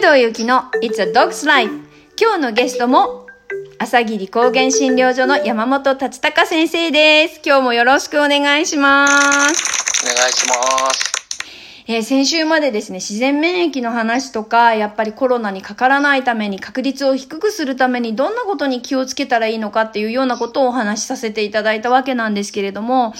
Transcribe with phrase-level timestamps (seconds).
[0.00, 1.72] 工藤由紀の It's a Dog's Life
[2.16, 3.26] 今日のゲストも
[3.80, 7.40] 朝霧高原診療所の山本達隆先生です。
[7.44, 10.04] 今日もよろしくお願いします。
[10.04, 10.54] お願いしま
[10.94, 11.82] す。
[11.88, 23.14] えー先週までですね、自然免疫の話とか、やっぱりコロナにかからないために、確率を低くするために、どんなことに気をつけたらいいのかっていうようなことをお話しさせていただいたわけなんですけれども、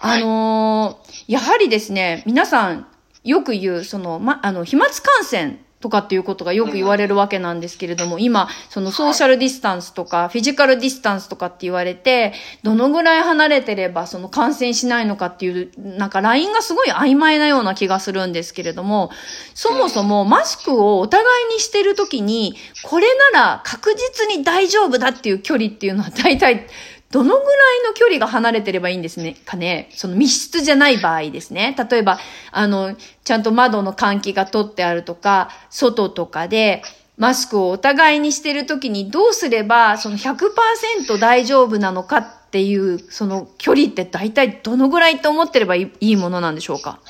[0.00, 2.86] あのーやはりですね、皆さん、
[3.24, 19.10] よく言う、その、ま、あの、飛沫感染とかっていうことがよく言われるわけなんですけれども、今、そのソーシャルディスタンスとか、フィジカルディスタンスとかって言われて、どのぐらい離れてれば、その感染しないのかっていう、なんかラインがすごい曖昧なような気がするんですけれども、
[19.54, 26.66] そもそもマスクをお互いにしてるときに、これなら確実に大丈夫だっていう距離っていうのは大体、
[27.12, 27.44] どのぐらい
[27.86, 29.90] の距離が離れてればいいんですね、かね？
[29.92, 31.76] その密室じゃない場合ですね。
[31.90, 32.20] 例えば、
[32.52, 36.82] あの、ちゃんと窓の換気が取ってあるとか、外とかで、
[37.16, 47.00] マスクをお互いにしてるときにどうすれば、その100%大丈夫なのかっていう、その距離って大体どのぐらいと思ってればいいものなんでしょうか？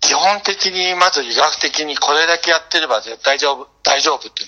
[0.00, 4.46] 基本的に、まず医学的にこれだけやってれば絶対丈夫、大丈夫ってい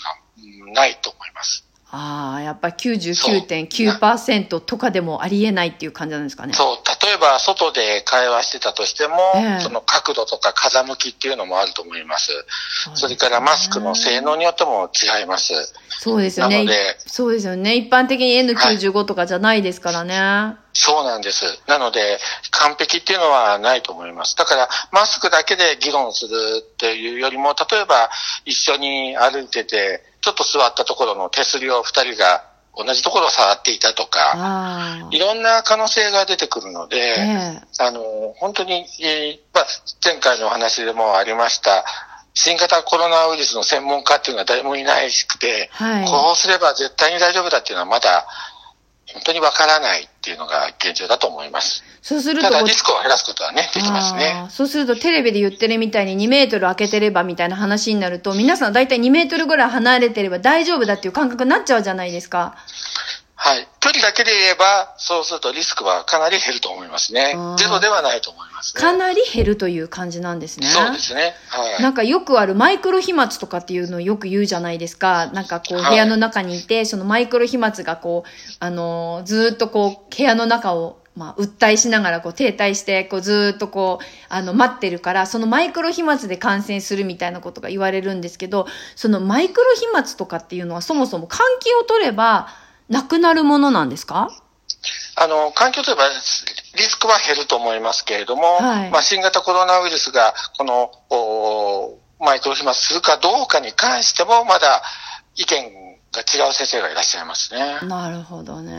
[0.61, 1.65] うのはないと思います。
[1.91, 6.53] ああ、やっぱり99.9%とかでもありえないっていう感じなんですかね。
[6.53, 12.31] そう、例えば外で会話してたとしても、ええその角度とか風向きっていうのもあると思います。
[12.85, 15.55] そねそれからマスクの性能によっても違います。
[15.89, 16.67] そうですよね。
[16.99, 17.75] そうですよね。
[17.75, 20.57] 一般的に N95 とかじゃないですからね。
[20.75, 21.45] そうなんです。
[21.67, 22.19] なので、
[22.51, 24.37] 完璧っていうのはないと思います。
[24.37, 28.11] だから、マスクだけで議論するっていうよりも、例えば、
[28.45, 32.45] 一緒に歩いてて、ちょっと座ったところの手すりを二人が
[32.77, 35.09] 同じところを触っていたとか。
[35.11, 39.67] いろんな可能性が出てくるので、ええあの、本当に、えーまあ、
[40.05, 41.85] 前回のお話でもありました、
[42.35, 48.27] 新型コロナウイルスの専門家っていうのは誰もいないしくて、はいこうすれば絶対に大丈夫だっていうのはまだ、
[49.15, 51.83] 本当にわからないっていうのが現状だと思います。
[52.03, 54.45] そうするとただリスクを減らすことはね、できますあね。
[54.47, 62.57] ーそうするとテレビで言ってるみたいに2メートル開けてればみたいな話になると、皆さん大体2メートルぐらい離れてれば大丈夫だっていう感覚になっちゃうじゃないですか。
[63.41, 63.69] はい。
[63.79, 67.37] 距離だけで言えば、そうするとリスクはかなり減ると思いますね。
[67.57, 68.81] ゼロではないと思いますね。
[68.81, 70.67] かなり減るという感じなんですね。
[70.67, 71.35] そうですね。
[71.49, 71.83] はい。
[71.83, 75.29] なんかよくあるマイクロ飛沫とかっていうのをよく言うじゃないですか。
[75.29, 88.67] なんかこうはい部屋の中にいて、そのマイクロ飛沫がこう、あのーずーっとこう部屋の中を、まあ、訴えしながらこう停滞して、こうずーっとこう、あの待ってるから、そのマイクロ飛沫で感染するみたいなことが言われるんですけど、
[88.97, 92.49] そのマイクロ飛沫とかっていうのはそもそも換気を取れば
[92.89, 94.31] なくなるものなんですか？
[95.17, 96.05] あの、環境といえば、
[96.77, 104.83] リスクは減ると思いますけれども、はいまあ、新型コロナウイルスが、この、おマイクロ飛沫するかどうかに関しても、まだ
[105.37, 105.65] 意見
[106.13, 107.79] が違う先生がいらっしゃいますね。
[107.89, 108.73] なるほどね。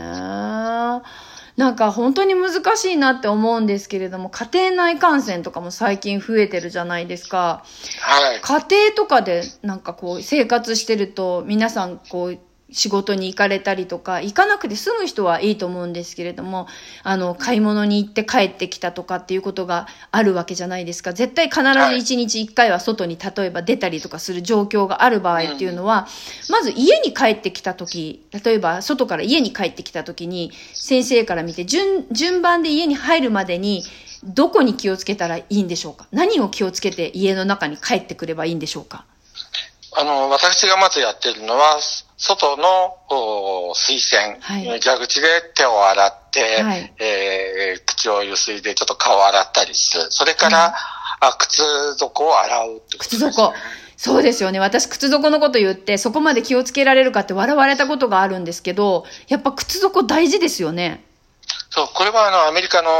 [1.56, 7.64] なんか本当に難しいなって思うんですけれども、家庭内感染とかも最近増えてるじゃないですか。
[8.00, 8.40] はい。
[8.40, 12.38] 家庭とかでなんかこう生活してると皆さんこう
[12.72, 16.66] 仕事に行かれたりとか、行かなくて済む人はいいと思うんですけれども、
[17.02, 21.12] あの、買い物に行って帰ってきたとかっていうことがあるわけじゃないですか。
[21.12, 26.06] 絶対必ず1日1回は外に例えば出たりとかする状況がある場合っていうのは、
[26.48, 33.84] まず家に帰ってきた時、例えば外から家に帰ってきた時に、先生から見て順、順番で家に入るまでに、
[34.22, 36.06] どこに気をつけたらいいんでしょうか。
[36.12, 39.04] 何を気をつけて家の中に帰ってくればいいんでしょうか
[40.00, 41.78] あの、私がまずやってるのは、
[42.16, 50.06] 外のお水洗、はい蛇口で手を洗って、はいえー口をゆすいでちょっと顔を洗ったりする。
[50.10, 50.74] それから、
[51.20, 53.30] あ靴底を洗うってことです、ね。
[53.30, 53.54] 靴底。
[53.98, 54.58] そうですよね。
[54.58, 61.04] 私、靴底のこと言って、そこまで気をつけられるかって笑われたことがあるんですけど、やっぱ靴底大事ですよね。
[61.72, 62.90] そう、これはあの、アメリカの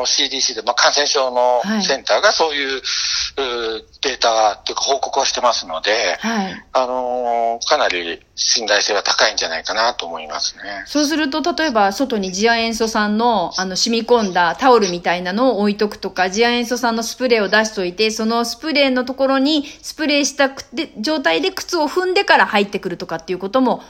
[0.00, 6.64] お CDC で、まあ、感染症のはいセンターがそういう、うーデータというか報告をしてますので、はい。
[6.72, 10.82] あのーかなり信頼性は高いんじゃないかなと思いますね。
[10.86, 23.82] そうすると、例えば、外に次亜塩素酸の、あの、染み込んだタオルみたいなのを置いとくとか、次亜塩素酸のスプレーを出しといて、そのスプレーのところに、スプレーしたくて状態で靴を踏んでから入ってくるとかっていうことも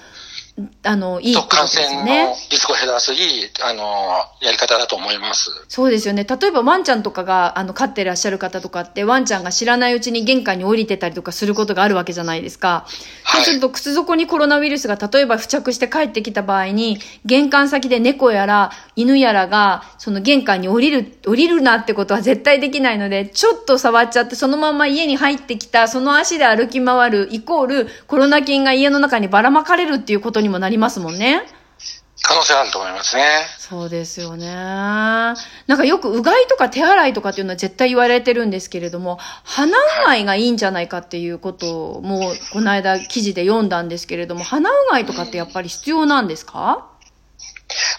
[0.85, 2.35] あの、いいってこと感染ねの。
[2.51, 5.51] リスクを減らすいい、あの、やり方だと思います。
[5.69, 6.25] そうですよね。
[6.25, 12.87] 例えばワンちゃんとかが、あの、飼ってらっしゃる方とかって、ワンちゃんが知らないうちに玄関に降りてたりとかすることがあるわけじゃないですか。
[13.25, 31.43] はいそうすると、靴底にコロナウイルスが例えば付着して帰ってきた場合に、玄関先で猫やら犬やらが、その玄関に降りる、降りるなってことは絶対できないので、ちょっと触っちゃって、そのまま家に入ってきた、その足で歩き回る、イコール、コロナ菌が家の中にばらまかれるっていうことにもなりますもんね。
[32.27, 33.25] 可能性あると思いますね。
[33.59, 34.47] そうですよね。
[34.47, 46.89] なんかよくうがいとか手洗いとかっていうのは絶対言われてるんですけれども、鼻うがいがいいんじゃないかっていうことをもうこの間記事で読んだんですけれども、鼻うがいとかってやっぱり必要なんですか？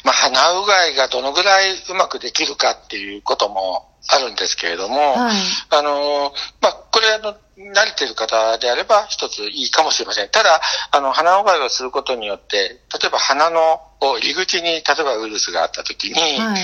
[0.04, 5.36] まあ、鼻うがいがどのぐらいうまくできるかっていうこともあるんですけれども、はい。
[5.70, 10.30] あの、まあ、これあの、慣れてる方であれば一ついいかもしれません。
[10.30, 10.62] ただ、
[10.92, 16.62] あの、鼻うがいをすることによって、例えば鼻の入り口に、例えばウイルスがあった時に、はい。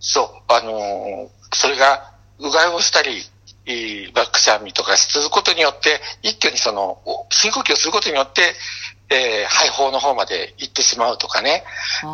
[0.00, 3.22] そう、あの、それが、うがいをしたり、
[4.14, 8.54] バックシャミとかすることによって、一挙にその、お深呼吸をすることによって、
[9.10, 11.64] えー肺胞の方まで行ってしまうとかね、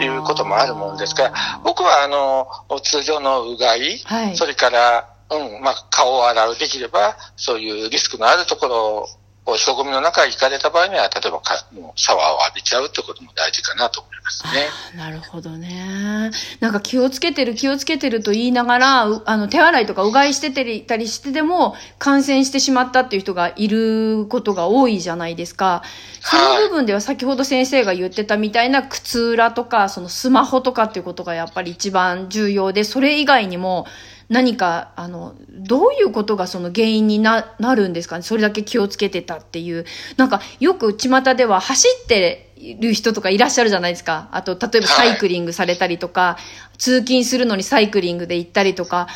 [0.01, 2.49] いうこともあるもんですから、僕はあの、
[2.81, 9.09] 通常のうがい、はいそれから、うん、まあ、顔を洗うできれば、そういうリスクのあるところ
[9.47, 14.69] を人混みの中へ行かれた場合には、例えばかもうシャワーを浴びちゃうってことも大事かなと思いますね。
[14.97, 16.31] なるほどね。
[16.61, 25.83] なんか気をつけてる気をつけてると言いながら、あの手洗いとかうがいしててたりしてでも感染してしまったっていう人がいることが多いじゃないですか。
[26.21, 33.87] その部分では先ほど先生が言ってたみたいな靴裏とか、そのスマホとかっていうことがやっぱり一番重要で、それ以外にも
[34.31, 38.23] 何か、あの、どういうことがその原因にな、なるんですかね？
[38.23, 39.85] それだけ気をつけてたっていう。
[40.17, 44.29] なんかよく巷では走ってる人とかいらっしゃるじゃないですか。
[44.31, 46.39] あと、例えばサイクリングされたりとか、
[46.79, 49.09] 通勤するのにサイクリングで行ったりとか、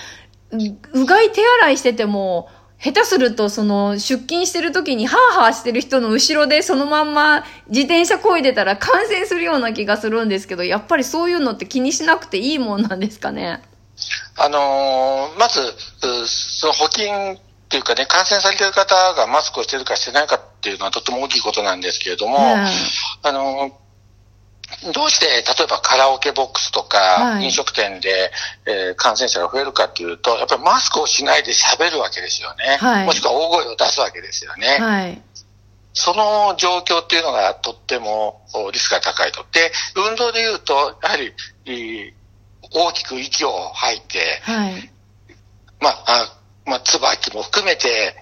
[0.50, 2.50] ううがい手洗いしてても、
[2.82, 13.62] 下手すると、その、出勤してる時にハーハーしてる人の後ろでそのまんま自転車漕いでたら感染するような気がするんですけど、やっぱりそういうのって気にしなくていいもんなんですかね？
[14.37, 22.43] あのーまず、うその保菌っていうかね、感染されている方がマスクをしてるかしてないかっていうのはとても大きいことなんですけれども、うん
[23.23, 23.85] あのー
[24.93, 28.33] どうして、例えばカラオケボックスとか、はい飲食店で、
[28.67, 32.79] えー感染者が増えるかっていうと、やっぱりマスクをしないで喋るわけですよね。
[32.81, 34.79] はいもしくは大声を出すわけですよね。
[34.81, 35.23] はい。
[35.93, 39.45] その状況っていうのがとってもおリスクが高いと。
[39.53, 41.33] で、運動で言うと、やはり、
[42.75, 44.91] 大きく息を吐いて、はい。
[45.81, 48.17] まあ、あまあ、椿も含めて、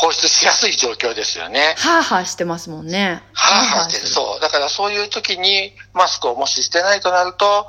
[0.00, 1.74] 放出しやすい状況ですよね。
[1.76, 3.22] ハーハーしてますもんね。
[3.32, 4.06] はあはあしてる。
[4.06, 4.40] そう。
[4.40, 7.66] だからそういう時にマスクをもししてないとなると、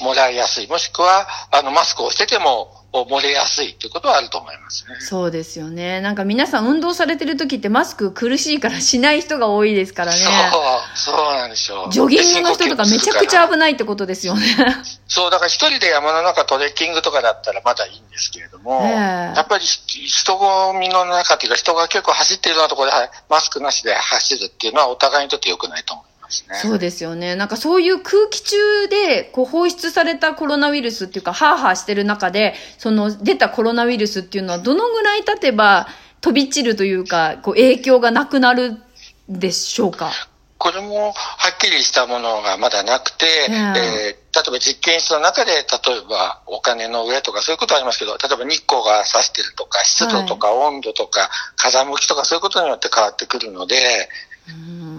[0.00, 0.68] もらいやすい。
[0.68, 4.96] もしくは、あの、マスクをしてても、漏れやすいということはあると思いますね。
[5.00, 6.00] そうですよね。
[6.00, 10.18] なんか皆さん運動されてる時ってマスク苦しいからしない人が多いですからね。
[10.18, 11.92] そう、そうなんでしょう。
[11.92, 13.72] ジョギングの人とかめちゃくちゃ危ない。
[13.72, 14.42] ってことですよね。
[15.08, 18.90] そう、だから一人で山の中トレッキングとかだったらまだいいんですけれども、ええ
[19.36, 26.09] やっぱり人混みの中っていうか人が結構走っているようなところではいマスクなしで走るっていうのはお互いにとって良くないと思い
[26.48, 26.70] ますね。
[26.70, 27.34] そうですよね。
[27.36, 28.56] なんかそういう空気中
[28.88, 35.88] でこう放出されたコロナウイルスっていうか、ハーハーしてる中で、その出たコロナウイルスっていうのはどのぐらい経てば
[36.20, 38.82] 飛び散るというか、こう影響がなくなるん
[39.28, 40.10] でしょうか？
[40.58, 41.12] これもは
[41.54, 45.64] っきりしたものがまだなくて、うんえー例えば実験室の中で、例え
[46.08, 53.74] ばお金の上とかそういうことありますけど、例えば日光が差してるとか、湿度とか温度とか、風向きとかそういうことによって変わってくるので、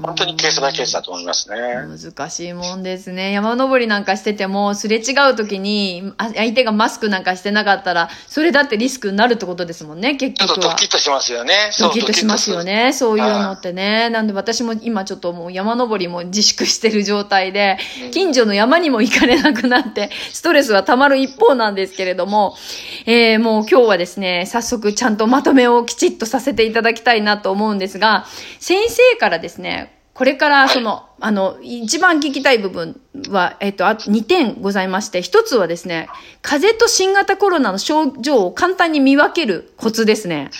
[0.01, 1.57] 本当にケースバイケースだと思いますね。
[1.87, 3.31] 難しいもんですね。
[3.31, 10.73] 山登りなんかしてても、すれ違う時に、あ相手がマスクなんかしてなかったら、それだってリスクになるってことですもんね、結ちょっと局は。
[10.73, 11.53] ドキッとしますよね。
[11.79, 12.93] ドキッとしますよね。
[12.93, 14.09] そういうのはってね。
[14.09, 17.77] なんで私も今ちょっともう山登りも自粛してる状態で、
[18.11, 22.55] 近所の山にも行かれなくなって、ストレスは溜まる一方なんですけれども、
[23.05, 28.25] えー、もう今日はですね、早速ちゃんとまとめをきちっとさせていただきたいなと思うんですが、
[28.59, 36.09] 先生からですね、これからその、あの、一番聞きたい部分は、えっと、あ2点ございまして、一つはですね、
[36.41, 40.51] 風邪と新型コロナの症状を簡単に見分けるコツですね。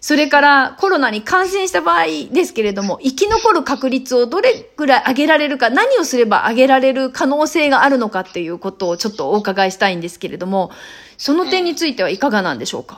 [0.00, 10.70] それからコロナに感染した場合ですけれども、生き残る確率をどれぐらい上げられるか、何をすれば上げられる可能性があるのかっていうことをちょっとお伺いしたいんですけれども、
[11.18, 12.96] その点についてはいかがなんでしょうか、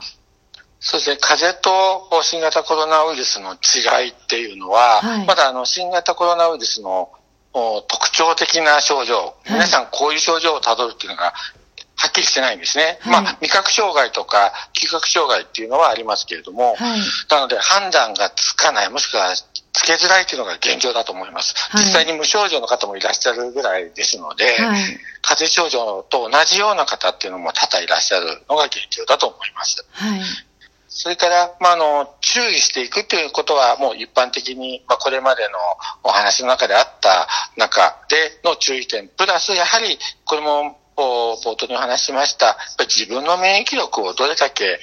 [0.85, 5.25] そうですね、風邪と新型コロナウイルスの違いっていうのは、はい。
[5.25, 7.09] まだあの新型コロナウイルスの
[7.87, 11.33] 特徴的な症状、皆さんこういう症状をたどるっていうのが、
[11.95, 12.97] はっきりしてないんですね。
[12.99, 16.99] はい、まあ、味覚障害とか嗅覚障害っていうのはありますけれども、はい、
[17.29, 19.33] なので判断がつかない、もしくは
[19.71, 21.55] つけづらいというのが現状だと思います。
[21.69, 29.85] はい、実際に無症状の方もいらっしゃるぐらいですので、はい、風邪症状と同じような方っていうのも多々いらっしゃるのが現状だと思います。
[29.91, 30.21] はい、
[30.95, 35.57] それから、まあ、あの、注意していくということは、もう一般的に、まあ、これまでの
[36.03, 44.79] お話の中であった中での注意点、プラス、やはり、これも、冒頭にお話しました、自分の免疫力をどれだけ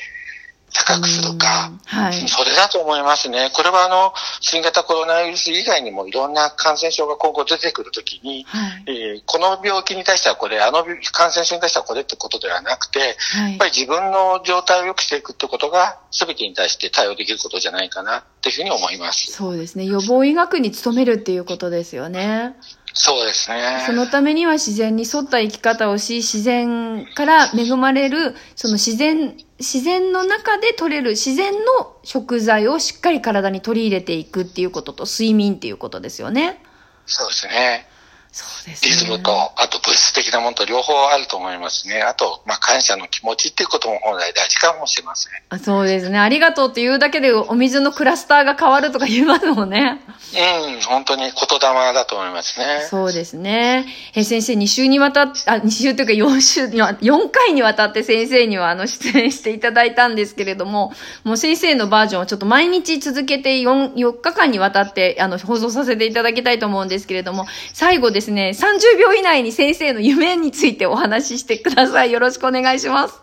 [0.73, 3.51] 高くするか、はい、それだと思いますね。
[3.53, 19.33] これはあの、新型コロナウイルス以外にもいろんな感染症が今後出てくるときに、はい、えー、この病気に対してはこれ、あの感染症に対してはこれってことではなくて、はい、やっぱり自分の状態を良くしていくってことが、すべてに対して対応できることじゃないかなっていうふうに思います。
[19.33, 19.85] そうですね。
[19.85, 22.57] 予防医学に努めるっていうことですよね。
[22.95, 23.85] そうですね。
[23.87, 36.63] そのためには自然に沿った生き方をし、自然から恵まれる、その自然、自然の中で取れる自然の食材をしっかり体に取り入れていくっていうことと、睡眠っていうことですよね。
[37.05, 37.90] そうですね。
[38.33, 38.91] そうですね。
[38.91, 42.03] リズムと、あと物質的なものと両方あると思いますね。
[42.03, 45.33] あと、まあ、感謝の気持ちっていうことも本来大事かもしれません。
[45.49, 46.19] あそうですね。
[46.19, 50.01] ありがとうって言うだけでお水のクラスターが変わるとか言いますもんね。
[50.33, 52.87] うん、本当に言霊だと思いますね。
[52.89, 53.87] そうですね。
[54.15, 60.93] え先生、2週にわたっ、あ、2週というか4週には、4回にわたって先生にはあの出演していただいたんですけれども、
[61.25, 72.13] もう先生のバージョンをちょっと毎日続けて 4, 4日間にわたってあの放送させていただきたいと思うんですけれども、最後ですね、30秒以内に先生の夢についてお話ししてください。
[72.13, 73.21] よろしくお願いします。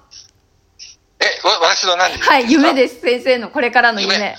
[1.20, 1.26] え、
[1.62, 3.02] 私の何はい、夢です。
[3.02, 4.14] 先生のこれからの夢。
[4.16, 4.36] 夢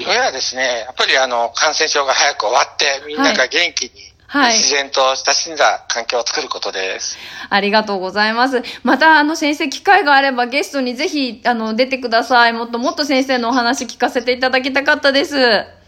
[0.00, 3.90] 夢はですね、やっぱりあの、感染症が早く終わって、みんなが元気に、
[4.26, 7.18] はい、自然と親しんだ環境を作ることです。
[7.50, 8.62] ありがとうございます。
[8.82, 12.52] また、あの、先生、機会があればゲストにぜひ、あの、出てください。
[12.54, 15.79] もっともっと先生のお話聞かせていただきたかったです。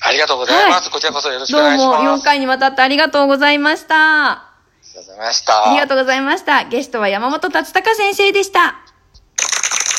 [0.00, 0.82] ありがとうございます。
[0.82, 1.98] はい、こちらこそよろしくお願いします。
[1.98, 4.30] どうも4回にわたってありがとうございました。
[4.30, 4.52] あ
[4.82, 5.70] りがとうございました。
[5.70, 6.64] ありがとうございました。
[6.64, 8.87] ゲストは山本達隆先生でした。